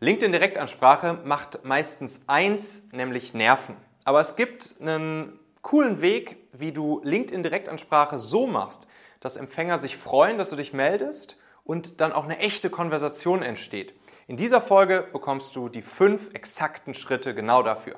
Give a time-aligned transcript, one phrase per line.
[0.00, 3.76] LinkedIn Direktansprache macht meistens eins, nämlich Nerven.
[4.04, 8.86] Aber es gibt einen coolen Weg, wie du LinkedIn Direktansprache so machst,
[9.18, 13.92] dass Empfänger sich freuen, dass du dich meldest und dann auch eine echte Konversation entsteht.
[14.28, 17.96] In dieser Folge bekommst du die fünf exakten Schritte genau dafür.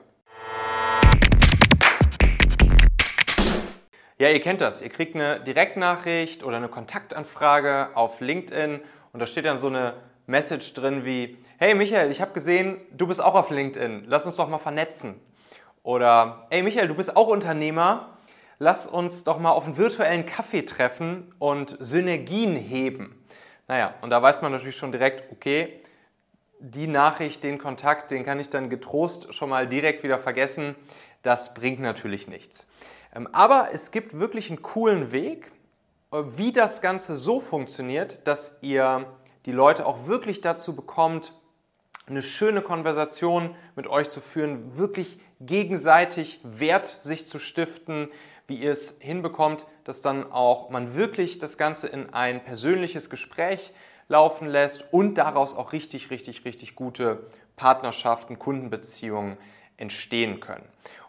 [4.16, 4.80] Ja, ihr kennt das.
[4.80, 8.80] Ihr kriegt eine Direktnachricht oder eine Kontaktanfrage auf LinkedIn
[9.12, 9.96] und da steht dann so eine
[10.26, 14.36] Message drin wie, hey Michael, ich habe gesehen, du bist auch auf LinkedIn, lass uns
[14.36, 15.20] doch mal vernetzen.
[15.82, 18.16] Oder, hey Michael, du bist auch Unternehmer,
[18.58, 23.22] lass uns doch mal auf einen virtuellen Kaffee treffen und Synergien heben.
[23.68, 25.82] Naja, und da weiß man natürlich schon direkt, okay,
[26.60, 30.74] die Nachricht, den Kontakt, den kann ich dann getrost schon mal direkt wieder vergessen.
[31.22, 32.66] Das bringt natürlich nichts.
[33.14, 35.52] Ähm, aber es gibt wirklich einen coolen Weg,
[36.10, 39.04] äh, wie das Ganze so funktioniert, dass ihr
[39.44, 41.34] die Leute auch wirklich dazu bekommt,
[42.10, 48.08] eine schöne Konversation mit euch zu führen, wirklich gegenseitig Wert sich zu stiften,
[48.46, 53.72] wie ihr es hinbekommt, dass dann auch man wirklich das Ganze in ein persönliches Gespräch
[54.08, 59.36] laufen lässt und daraus auch richtig, richtig, richtig gute Partnerschaften, Kundenbeziehungen
[59.76, 60.64] entstehen können.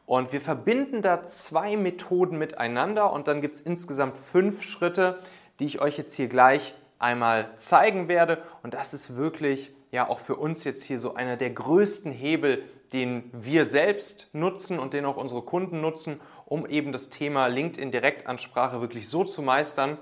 [0.05, 5.19] Und wir verbinden da zwei Methoden miteinander und dann gibt es insgesamt fünf Schritte,
[5.59, 8.43] die ich euch jetzt hier gleich einmal zeigen werde.
[8.61, 12.63] Und das ist wirklich ja auch für uns jetzt hier so einer der größten Hebel,
[12.93, 17.91] den wir selbst nutzen und den auch unsere Kunden nutzen, um eben das Thema LinkedIn
[17.91, 19.97] Direktansprache wirklich so zu meistern,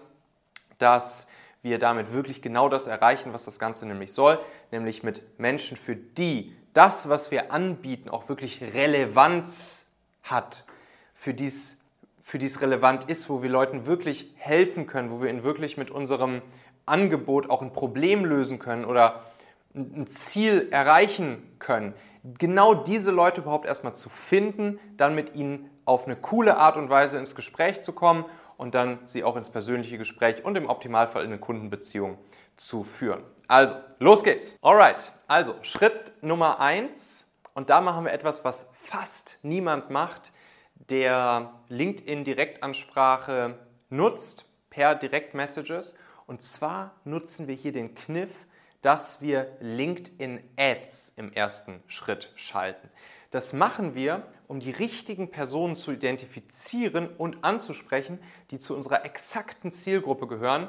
[0.78, 1.28] dass
[1.62, 4.40] wir damit wirklich genau das erreichen, was das Ganze nämlich soll,
[4.72, 9.92] nämlich mit Menschen, für die das, was wir anbieten, auch wirklich Relevanz
[10.24, 10.66] hat,
[11.14, 11.80] für die es
[12.22, 15.90] für die relevant ist, wo wir Leuten wirklich helfen können, wo wir ihnen wirklich mit
[15.90, 16.44] unserem
[16.86, 19.24] Angebot auch ein Problem lösen können oder
[19.73, 21.94] ein Ziel erreichen können.
[22.23, 26.89] Genau diese Leute überhaupt erstmal zu finden, dann mit ihnen auf eine coole Art und
[26.89, 28.25] Weise ins Gespräch zu kommen
[28.58, 32.18] und dann sie auch ins persönliche Gespräch und im Optimalfall in eine Kundenbeziehung
[32.57, 33.24] zu führen.
[33.47, 34.57] Also, los geht's.
[34.62, 40.34] Alright, also Schritt Nummer eins und da machen wir etwas, was fast niemand macht,
[40.75, 43.57] der LinkedIn Direktansprache
[43.90, 45.96] nutzt per Direktmessages
[46.28, 48.46] und zwar nutzen wir hier den Kniff,
[48.81, 52.90] dass wir LinkedIn Ads im ersten Schritt schalten.
[53.31, 58.19] Das machen wir, um die richtigen Personen zu identifizieren und anzusprechen,
[58.50, 60.68] die zu unserer exakten Zielgruppe gehören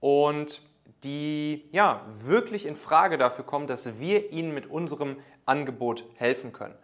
[0.00, 0.62] und
[1.04, 6.74] die ja wirklich in Frage dafür kommen, dass wir ihnen mit unserem Angebot helfen können.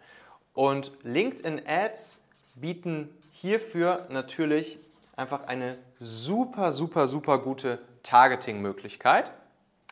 [0.53, 2.21] Und LinkedIn Ads
[2.55, 4.77] bieten hierfür natürlich
[5.15, 9.31] einfach eine super, super, super gute Targeting-Möglichkeit.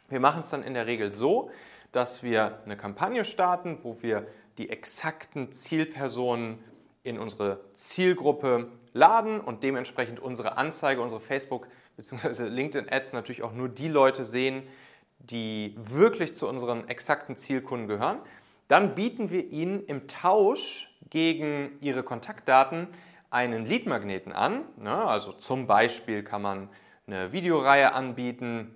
[0.10, 1.50] Wir machen es dann in der Regel so,
[1.92, 4.28] dass wir eine Kampagne starten, wo wir
[4.58, 6.60] die exakten Zielpersonen
[7.04, 12.48] in unsere Zielgruppe laden und dementsprechend unsere Anzeige, unsere Facebook- bzw.
[12.48, 14.64] LinkedIn-Ads natürlich auch nur die Leute sehen,
[15.20, 18.20] die wirklich zu unseren exakten Zielkunden gehören.
[18.68, 22.88] Dann bieten wir ihnen im Tausch gegen ihre Kontaktdaten
[23.30, 24.64] einen Leadmagneten an.
[24.86, 26.70] Also zum Beispiel kann man
[27.08, 28.74] eine Videoreihe anbieten.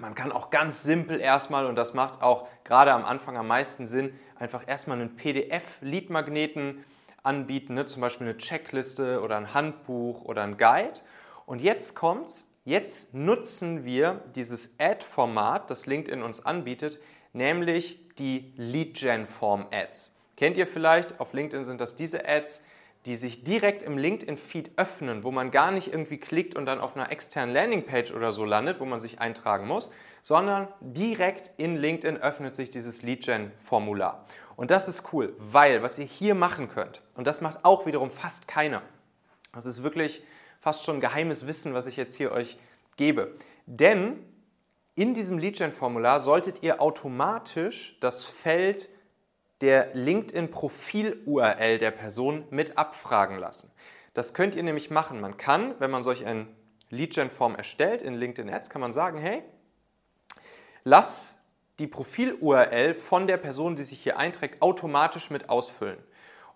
[0.00, 3.86] Man kann auch ganz simpel erstmal, und das macht auch gerade am Anfang am meisten
[3.86, 6.82] Sinn, einfach erstmal einen PDF-Leadmagneten
[7.22, 7.84] anbieten, ne?
[7.84, 11.00] zum Beispiel eine Checkliste oder ein Handbuch oder ein Guide.
[11.44, 16.98] Und jetzt kommt's, jetzt nutzen wir dieses Ad-Format, das LinkedIn uns anbietet,
[17.34, 20.16] nämlich die Lead-Gen-Form-Ads.
[20.38, 21.20] Kennt ihr vielleicht?
[21.20, 22.64] Auf LinkedIn sind das diese Ads,
[23.06, 26.96] die sich direkt im LinkedIn-Feed öffnen, wo man gar nicht irgendwie klickt und dann auf
[26.96, 29.90] einer externen Landingpage oder so landet, wo man sich eintragen muss,
[30.22, 34.26] sondern direkt in LinkedIn öffnet sich dieses Lead-Gen-Formular.
[34.56, 38.10] Und das ist cool, weil was ihr hier machen könnt, und das macht auch wiederum
[38.10, 38.82] fast keiner,
[39.54, 40.22] das ist wirklich
[40.60, 42.58] fast schon geheimes Wissen, was ich jetzt hier euch
[42.96, 43.34] gebe.
[43.64, 44.22] Denn
[44.94, 48.90] in diesem Lead-Gen-Formular solltet ihr automatisch das Feld
[49.60, 53.72] der LinkedIn-Profil-URL der Person mit abfragen lassen.
[54.14, 55.20] Das könnt ihr nämlich machen.
[55.20, 56.48] Man kann, wenn man solch ein
[56.90, 59.42] Lead-Gen-Form erstellt in LinkedIn Ads, kann man sagen, hey,
[60.84, 61.44] lass
[61.78, 65.98] die Profil-URL von der Person, die sich hier einträgt, automatisch mit ausfüllen.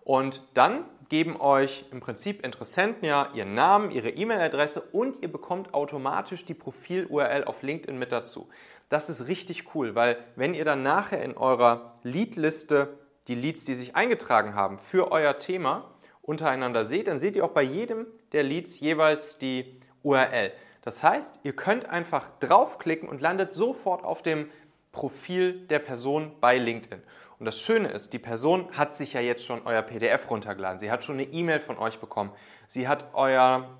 [0.03, 5.73] Und dann geben euch im Prinzip Interessenten ja ihren Namen, ihre E-Mail-Adresse und ihr bekommt
[5.73, 8.47] automatisch die Profil-URL auf LinkedIn mit dazu.
[8.89, 13.73] Das ist richtig cool, weil wenn ihr dann nachher in eurer Lead-Liste die Leads, die
[13.73, 18.43] sich eingetragen haben für euer Thema, untereinander seht, dann seht ihr auch bei jedem der
[18.43, 20.51] Leads jeweils die URL.
[20.81, 24.49] Das heißt, ihr könnt einfach draufklicken und landet sofort auf dem
[24.91, 27.01] Profil der Person bei LinkedIn.
[27.37, 30.79] Und das Schöne ist, die Person hat sich ja jetzt schon euer PDF runtergeladen.
[30.79, 32.31] Sie hat schon eine E-Mail von euch bekommen.
[32.67, 33.77] Sie hat euer,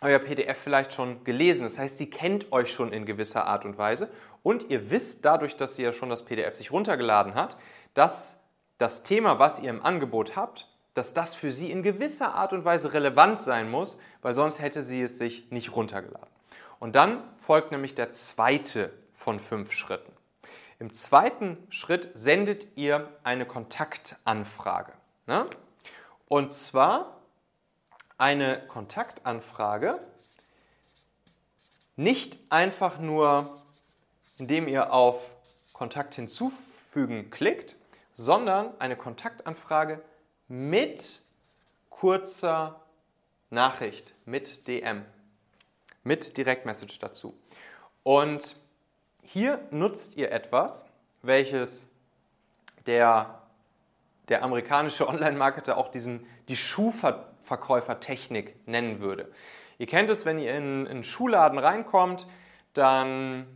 [0.00, 1.62] euer PDF vielleicht schon gelesen.
[1.64, 4.08] Das heißt, sie kennt euch schon in gewisser Art und Weise.
[4.42, 7.56] Und ihr wisst dadurch, dass sie ja schon das PDF sich runtergeladen hat,
[7.94, 8.38] dass
[8.78, 12.64] das Thema, was ihr im Angebot habt, dass das für sie in gewisser Art und
[12.64, 16.28] Weise relevant sein muss, weil sonst hätte sie es sich nicht runtergeladen.
[16.80, 20.12] Und dann folgt nämlich der zweite von fünf Schritten.
[20.80, 24.92] Im zweiten Schritt sendet ihr eine Kontaktanfrage.
[25.26, 25.46] Ne?
[26.26, 27.20] Und zwar
[28.18, 30.00] eine Kontaktanfrage
[31.94, 33.61] nicht einfach nur,
[34.42, 35.20] indem ihr auf
[35.72, 37.76] Kontakt hinzufügen klickt,
[38.14, 40.02] sondern eine Kontaktanfrage
[40.48, 41.22] mit
[41.90, 42.80] kurzer
[43.50, 45.04] Nachricht, mit DM,
[46.02, 47.38] mit Direktmessage dazu.
[48.02, 48.56] Und
[49.22, 50.84] hier nutzt ihr etwas,
[51.22, 51.88] welches
[52.86, 53.42] der,
[54.28, 59.30] der amerikanische Online-Marketer auch diesen, die Schuhverkäufertechnik nennen würde.
[59.78, 62.26] Ihr kennt es, wenn ihr in, in einen Schuhladen reinkommt,
[62.74, 63.46] dann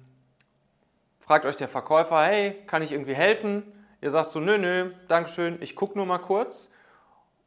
[1.26, 3.64] fragt euch der Verkäufer, hey, kann ich irgendwie helfen?
[4.00, 6.72] Ihr sagt so, nö, nö, Dankeschön, ich gucke nur mal kurz.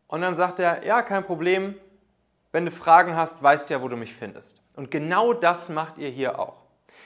[0.08, 1.76] Und dann sagt er, ja, kein Problem,
[2.52, 4.62] wenn du Fragen hast, weißt ja, wo du mich findest.
[4.76, 6.66] Und genau das macht ihr hier auch.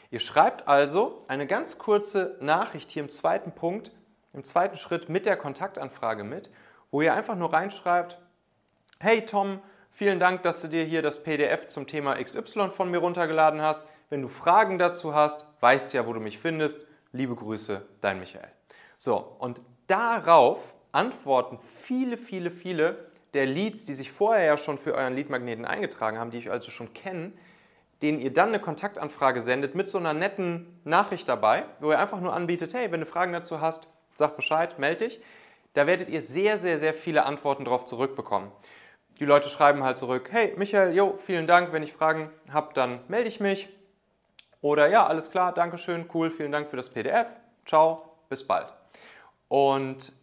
[0.09, 3.91] Ihr schreibt also eine ganz kurze Nachricht hier im zweiten Punkt,
[4.33, 6.49] im zweiten Schritt mit der Kontaktanfrage mit,
[6.91, 8.17] wo ihr einfach nur reinschreibt,
[8.99, 9.59] hey Tom,
[9.91, 13.85] vielen Dank, dass du dir hier das PDF zum Thema XY von mir runtergeladen hast.
[14.09, 16.81] Wenn du Fragen dazu hast, weißt ja, wo du mich findest.
[17.11, 18.49] Liebe Grüße, dein Michael.
[18.97, 24.93] So, und darauf antworten viele, viele, viele der Leads, die sich vorher ja schon für
[24.93, 27.33] euren Leadmagneten eingetragen haben, die ich also schon kenne,
[28.01, 32.19] denen ihr dann eine Kontaktanfrage sendet mit so einer netten Nachricht dabei, wo ihr einfach
[32.19, 35.21] nur anbietet, hey, wenn du Fragen dazu hast, sag Bescheid, melde dich.
[35.73, 38.51] Da werdet ihr sehr, sehr, sehr viele Antworten darauf zurückbekommen.
[39.19, 42.99] Die Leute schreiben halt zurück, hey Michael, jo, vielen Dank, wenn ich Fragen habe, dann
[43.07, 43.69] melde ich mich.
[44.63, 47.27] Oder ja, alles klar, danke schön, cool, vielen Dank für das PDF.
[47.65, 48.73] Ciao, bis bald.
[49.49, 50.13] Und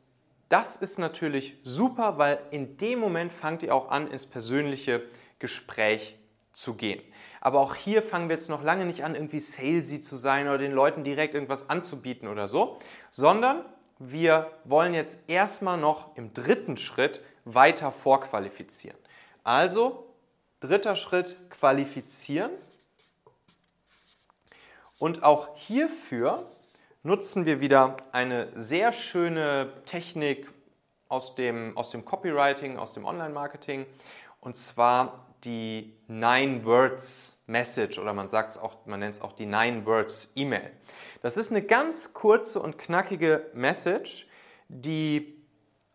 [0.48, 5.02] das ist natürlich super, weil in dem Moment fangt ihr auch an, ins persönliche
[5.38, 6.18] Gespräch
[6.54, 7.02] zu gehen.
[7.42, 10.56] Aber auch hier fangen wir jetzt noch lange nicht an, irgendwie salesy zu sein oder
[10.56, 12.78] den Leuten direkt irgendwas anzubieten oder so,
[13.10, 13.62] sondern
[13.98, 18.96] wir wollen jetzt erstmal noch im dritten Schritt weiter vorqualifizieren.
[19.44, 20.14] Also,
[20.60, 22.52] dritter Schritt, qualifizieren.
[25.00, 26.46] Und auch hierfür
[27.02, 30.46] nutzen wir wieder eine sehr schöne Technik
[31.08, 33.86] aus dem, aus dem Copywriting, aus dem Online-Marketing.
[34.40, 38.28] Und zwar die Nine Words Message oder man
[38.84, 40.70] man nennt es auch die Nine Words E-Mail.
[41.22, 44.28] Das ist eine ganz kurze und knackige Message,
[44.68, 45.42] die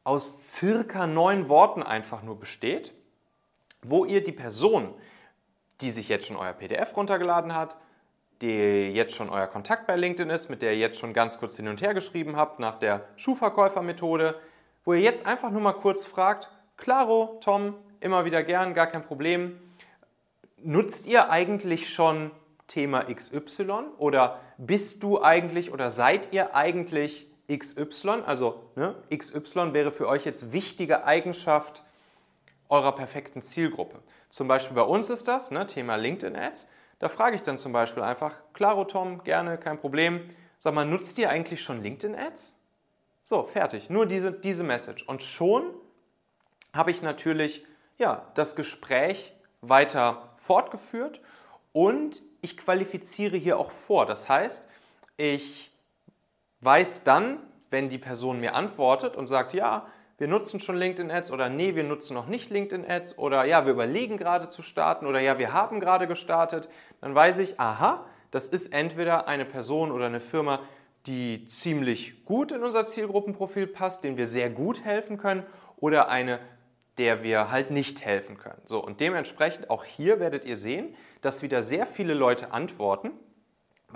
[0.04, 2.92] aus circa neun Worten einfach nur besteht,
[3.84, 4.96] wo ihr die Person,
[5.82, 7.78] die sich jetzt schon euer PDF runtergeladen hat,
[8.42, 11.56] die jetzt schon euer Kontakt bei LinkedIn ist, mit der ihr jetzt schon ganz kurz
[11.56, 14.36] hin und her geschrieben habt nach der Schuhverkäufermethode,
[14.84, 19.04] wo ihr jetzt einfach nur mal kurz fragt, Claro, Tom, immer wieder gern, gar kein
[19.04, 19.60] Problem.
[20.58, 22.32] Nutzt ihr eigentlich schon
[22.68, 28.24] Thema XY oder bist du eigentlich oder seid ihr eigentlich XY?
[28.26, 31.84] Also ne, XY wäre für euch jetzt wichtige Eigenschaft
[32.68, 34.00] eurer perfekten Zielgruppe.
[34.30, 36.68] Zum Beispiel bei uns ist das ne, Thema LinkedIn Ads.
[37.06, 40.28] Da frage ich dann zum Beispiel einfach, klaro Tom, gerne, kein Problem.
[40.58, 42.56] Sag mal, nutzt ihr eigentlich schon LinkedIn Ads?
[43.24, 43.92] So, fertig.
[43.92, 45.04] Nur diese, diese Message.
[45.04, 45.76] Und schon
[46.74, 47.64] habe ich natürlich
[48.00, 51.22] ja, das Gespräch weiter fortgeführt
[51.74, 54.08] und ich qualifiziere hier auch vor.
[54.08, 54.68] Das heißt,
[55.16, 55.72] ich
[56.62, 57.38] weiß dann,
[57.70, 59.86] wenn die Person mir antwortet und sagt, ja,
[60.18, 63.66] wir nutzen schon LinkedIn Ads oder nee, wir nutzen noch nicht LinkedIn Ads oder ja,
[63.66, 66.70] wir überlegen gerade zu starten oder ja, wir haben gerade gestartet,
[67.02, 70.62] dann weiß ich, aha, das ist entweder eine Person oder eine Firma,
[71.06, 75.46] die ziemlich gut in unser Zielgruppenprofil passt, denen wir sehr gut helfen können
[75.78, 76.40] oder eine
[76.98, 78.62] der wir halt nicht helfen können.
[78.66, 83.12] So, und dementsprechend auch hier werdet ihr sehen, dass wieder sehr viele Leute antworten,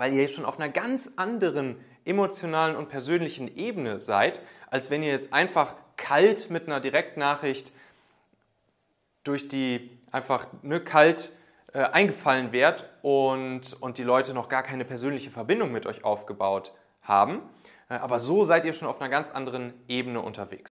[0.00, 1.76] weil ihr schon auf einer ganz anderen
[2.06, 4.40] emotionalen und persönlichen Ebene seid,
[4.70, 7.70] als wenn ihr jetzt einfach kalt mit einer Direktnachricht
[9.24, 11.32] durch die einfach ne, kalt
[11.74, 16.72] äh, eingefallen wärt und, und die Leute noch gar keine persönliche Verbindung mit euch aufgebaut
[17.02, 17.42] haben.
[17.90, 20.70] Äh, aber so seid ihr schon auf einer ganz anderen Ebene unterwegs.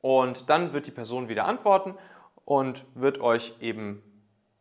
[0.00, 1.94] Und dann wird die Person wieder antworten
[2.44, 4.02] und wird euch eben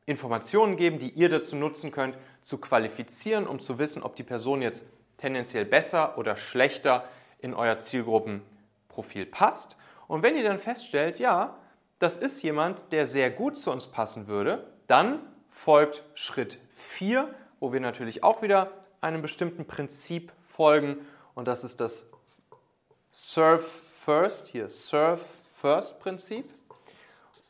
[0.05, 4.61] Informationen geben, die ihr dazu nutzen könnt, zu qualifizieren, um zu wissen, ob die Person
[4.61, 4.85] jetzt
[5.17, 7.03] tendenziell besser oder schlechter
[7.39, 9.75] in euer Zielgruppenprofil passt.
[10.07, 11.57] Und wenn ihr dann feststellt, ja,
[11.99, 17.73] das ist jemand, der sehr gut zu uns passen würde, dann folgt Schritt 4, wo
[17.73, 22.05] wir natürlich auch wieder einem bestimmten Prinzip folgen und das ist das
[23.11, 23.65] Serve
[24.07, 25.19] First, hier Serve
[25.59, 26.49] First Prinzip.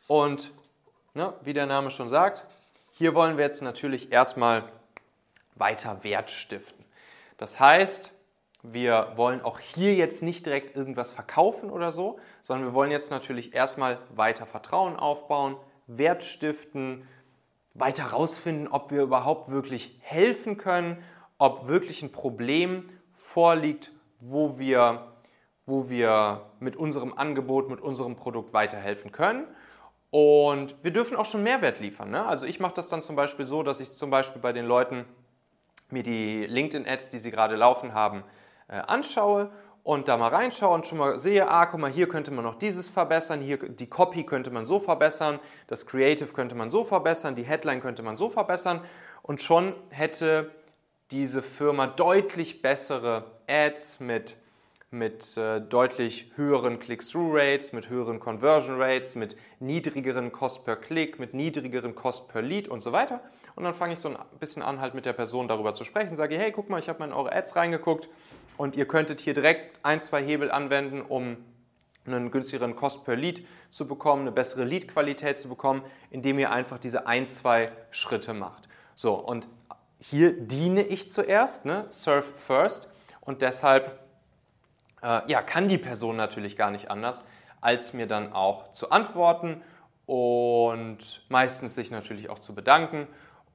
[0.07, 0.51] Und
[1.13, 2.47] ne, wie der Name schon sagt,
[2.93, 4.63] hier wollen wir jetzt natürlich erstmal
[5.53, 6.83] weiter Wert stiften.
[7.37, 8.11] Das heißt,
[8.63, 13.11] wir wollen auch hier jetzt nicht direkt irgendwas verkaufen oder so, sondern wir wollen jetzt
[13.11, 17.07] natürlich erstmal weiter Vertrauen aufbauen, Wert stiften,
[17.75, 21.03] weiter herausfinden, ob wir überhaupt wirklich helfen können,
[21.37, 25.13] ob wirklich ein Problem vorliegt, wo wir
[25.67, 29.45] wo wir mit unserem Angebot, mit unserem Produkt weiterhelfen können.
[30.09, 32.09] Und wir dürfen auch schon Mehrwert liefern.
[32.09, 32.25] Ne?
[32.25, 35.05] Also ich mache das dann zum Beispiel so, dass ich zum Beispiel bei den Leuten
[35.89, 38.23] mir die LinkedIn-Ads, die sie gerade laufen haben,
[38.69, 39.51] äh, anschaue
[39.83, 42.55] und da mal reinschaue und schon mal sehe, ah, guck mal, hier könnte man noch
[42.55, 47.35] dieses verbessern, hier die Copy könnte man so verbessern, das Creative könnte man so verbessern,
[47.35, 48.81] die Headline könnte man so verbessern
[49.21, 50.51] und schon hätte
[51.11, 54.37] diese Firma deutlich bessere Ads mit
[54.97, 61.95] mit äh, deutlich höheren Click-Through-Rates, mit höheren Conversion-Rates, mit niedrigeren Cost per Click, mit niedrigeren
[61.95, 63.21] Cost per Lead und so weiter.
[63.55, 66.15] Und dann fange ich so ein bisschen an, halt mit der Person darüber zu sprechen,
[66.15, 68.09] sage, hey, guck mal, ich habe mal in eure Ads reingeguckt
[68.57, 71.37] und ihr könntet hier direkt ein, zwei Hebel anwenden, um
[72.05, 76.77] einen günstigeren Cost per Lead zu bekommen, eine bessere Lead-Qualität zu bekommen, indem ihr einfach
[76.77, 78.67] diese ein, zwei Schritte macht.
[78.95, 79.47] So, und
[79.99, 81.85] hier diene ich zuerst, ne?
[81.89, 82.87] Serve first,
[83.21, 83.99] und deshalb
[85.01, 87.25] äh, ja, kann die Person natürlich gar nicht anders,
[87.61, 89.61] als mir dann auch zu antworten
[90.05, 93.07] und meistens sich natürlich auch zu bedanken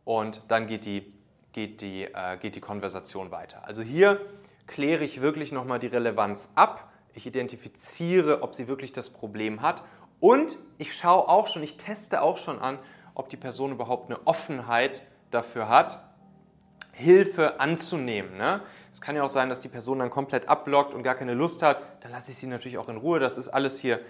[0.05, 1.13] und dann geht die,
[1.53, 3.67] geht die, äh, geht die Konversation weiter.
[3.67, 4.21] Also hier
[4.67, 6.91] kläre ich wirklich nochmal die Relevanz ab.
[7.15, 9.83] Ich identifiziere, ob sie wirklich das Problem hat
[10.21, 12.79] und ich schaue auch schon, ich teste auch schon an,
[13.15, 16.01] ob die Person überhaupt eine Offenheit dafür hat,
[16.93, 18.37] Hilfe anzunehmen.
[18.37, 18.61] Ne?
[18.93, 21.63] Es kann ja auch sein, dass die Person dann komplett abblockt und gar keine Lust
[21.63, 21.83] hat.
[22.01, 23.19] Dann lasse ich sie natürlich auch in Ruhe.
[23.19, 24.01] Das ist alles hier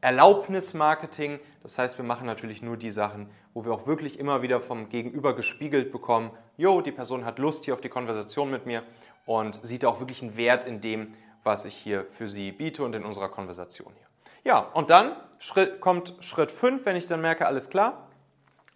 [0.00, 1.40] Erlaubnismarketing.
[1.62, 4.88] Das heißt, wir machen natürlich nur die Sachen, wo wir auch wirklich immer wieder vom
[4.88, 8.84] Gegenüber gespiegelt bekommen, jo, die Person hat Lust hier auf die Konversation mit mir
[9.26, 12.94] und sieht auch wirklich einen Wert in dem, was ich hier für sie biete und
[12.94, 14.06] in unserer Konversation hier.
[14.44, 18.08] Ja, und dann Schritt, kommt Schritt 5, wenn ich dann merke, alles klar,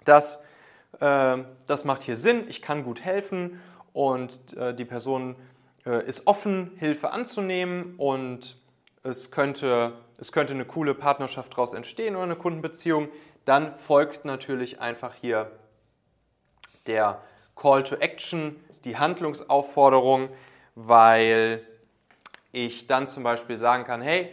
[0.05, 0.39] das, äh,
[0.99, 3.61] das macht hier Sinn, ich kann gut helfen
[3.93, 5.37] und äh, die Person
[5.87, 8.57] äh, ist offen, Hilfe anzunehmen und
[9.03, 13.09] es könnte, es könnte eine coole Partnerschaft daraus entstehen oder eine Kundenbeziehung,
[13.45, 15.51] dann folgt natürlich einfach hier
[16.87, 17.21] der
[17.57, 20.29] Call to Action, die Handlungsaufforderung,
[20.75, 21.67] weil
[22.53, 24.31] ich dann zum Beispiel sagen kann, hey,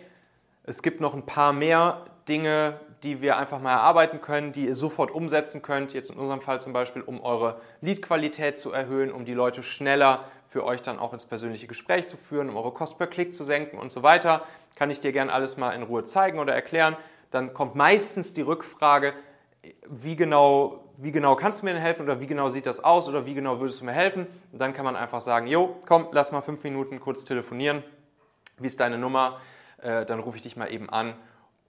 [0.63, 4.75] es gibt noch ein paar mehr Dinge, die wir einfach mal erarbeiten können, die ihr
[4.75, 5.93] sofort umsetzen könnt.
[5.93, 10.25] Jetzt in unserem Fall zum Beispiel, um eure Leadqualität zu erhöhen, um die Leute schneller
[10.47, 13.43] für euch dann auch ins persönliche Gespräch zu führen, um eure Kost per Klick zu
[13.43, 14.43] senken und so weiter.
[14.75, 16.95] Kann ich dir gerne alles mal in Ruhe zeigen oder erklären.
[17.31, 19.13] Dann kommt meistens die Rückfrage,
[19.87, 23.07] wie genau, wie genau kannst du mir denn helfen oder wie genau sieht das aus
[23.07, 24.27] oder wie genau würdest du mir helfen?
[24.51, 27.83] Und dann kann man einfach sagen, jo, komm, lass mal fünf Minuten kurz telefonieren.
[28.57, 29.39] Wie ist deine Nummer?
[29.81, 31.15] Äh, dann rufe ich dich mal eben an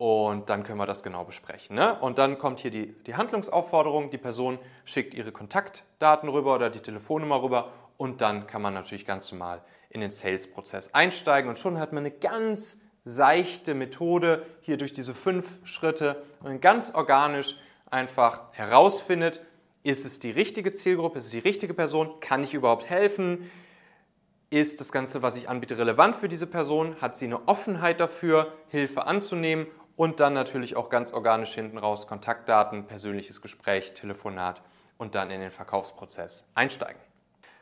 [0.01, 1.77] und dann können wir das genau besprechen.
[1.77, 1.95] Ne?
[2.01, 4.09] Und dann kommt hier die, die Handlungsaufforderung.
[4.09, 9.05] Die Person schickt ihre Kontaktdaten rüber oder die Telefonnummer rüber und dann kann man natürlich
[9.05, 14.79] ganz normal in den Sales-Prozess einsteigen und schon hat man eine ganz seichte Methode hier
[14.79, 17.57] durch diese fünf Schritte und ganz organisch
[17.91, 19.45] einfach herausfindet,
[19.83, 23.51] ist es die richtige Zielgruppe, ist es die richtige Person, kann ich überhaupt helfen,
[24.49, 28.55] ist das Ganze, was ich anbiete, relevant für diese Person, hat sie eine Offenheit dafür,
[28.69, 29.67] Hilfe anzunehmen
[30.01, 34.63] und dann natürlich auch ganz organisch hinten raus Kontaktdaten, persönliches Gespräch, Telefonat
[34.97, 36.99] und dann in den Verkaufsprozess einsteigen.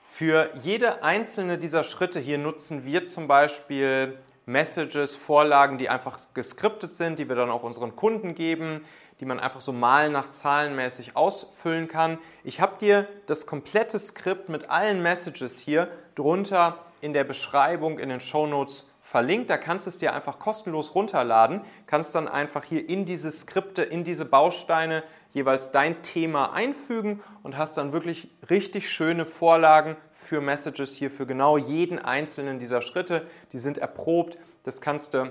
[0.05, 6.95] Für jede einzelne dieser Schritte hier nutzen wir zum Beispiel Messages, Vorlagen, die einfach geskriptet
[6.95, 8.85] sind, die wir dann auch unseren Kunden geben,
[9.19, 12.19] die man einfach so mal nach zahlenmäßig ausfüllen kann.
[12.45, 18.11] Ich habe dir das komplette Skript mit allen Messages hier drunter in der Beschreibung, in
[18.11, 19.49] den Show Notes verlinkt.
[19.49, 23.83] Da kannst du es dir einfach kostenlos runterladen, kannst dann einfach hier in diese Skripte,
[23.83, 30.43] in diese Bausteine jeweils dein Thema einfügen und hast dann wirklich richtig schöne Vorlagen für
[30.43, 33.27] Messages hier für genau jeden einzelnen dieser Schritte.
[33.53, 34.37] Die sind erprobt.
[34.65, 35.31] Das kannst du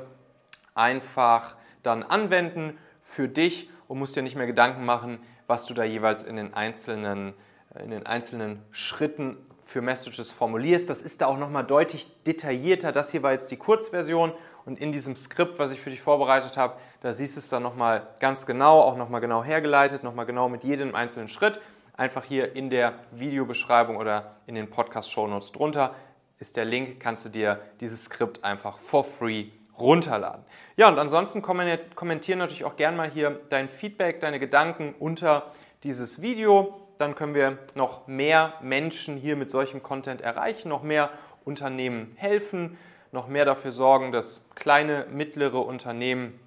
[0.74, 5.84] einfach dann anwenden für dich und musst dir nicht mehr Gedanken machen, was du da
[5.84, 7.36] jeweils in den einzelnen,
[7.80, 10.90] in den einzelnen Schritten für Messages formulierst.
[10.90, 12.92] Das ist da auch nochmal deutlich detaillierter.
[12.92, 14.32] Das hier war jetzt die Kurzversion
[14.66, 17.64] und in diesem Skript, was ich für dich vorbereitet habe, da siehst du es dann
[17.64, 21.60] nochmal ganz genau, auch nochmal genau hergeleitet, nochmal genau mit jedem einzelnen Schritt.
[21.96, 25.96] Einfach hier in der Videobeschreibung oder in den Podcast-Shownotes drunter
[26.40, 29.48] ist der Link, kannst du dir dieses Skript einfach for free
[29.78, 30.46] runterladen.
[30.76, 35.52] Ja, und ansonsten kommentieren natürlich auch gerne mal hier dein Feedback, deine Gedanken unter
[35.84, 41.10] dieses Video dann können wir noch mehr Menschen hier mit solchem Content erreichen, noch mehr
[41.46, 42.78] Unternehmen helfen,
[43.12, 46.40] noch mehr dafür sorgen, dass kleine, mittlere Unternehmen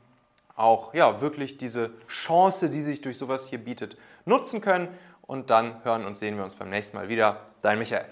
[0.57, 4.89] auch ja, wirklich diese Chance, die sich durch sowas hier bietet, nutzen können.
[5.23, 7.41] Und dann hören und sehen wir uns beim nächsten Mal wieder.
[7.63, 8.07] Dein Michael.